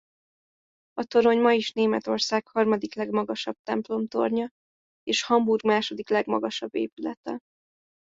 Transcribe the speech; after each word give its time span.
A 0.93 1.03
torony 1.03 1.37
ma 1.39 1.51
is 1.53 1.71
Németország 1.71 2.47
harmadik 2.47 2.95
legmagasabb 2.95 3.57
templomtornya 3.63 4.49
és 5.03 5.23
Hamburg 5.23 5.65
második 5.65 6.09
legmagasabb 6.09 6.75
épülete. 6.75 7.39